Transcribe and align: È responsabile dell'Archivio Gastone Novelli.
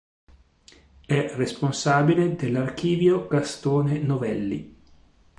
È 1.05 1.31
responsabile 1.37 2.35
dell'Archivio 2.35 3.27
Gastone 3.27 3.99
Novelli. 3.99 4.75